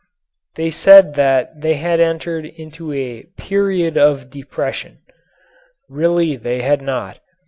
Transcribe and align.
They 0.55 0.71
said 0.71 1.13
that 1.13 1.61
they 1.61 1.75
had 1.75 1.99
entered 1.99 2.43
into 2.47 2.91
a 2.91 3.25
"period 3.37 3.99
of 3.99 4.31
depression." 4.31 4.97
Really 5.89 6.35
they 6.37 6.63
had 6.63 6.81
not. 6.81 7.19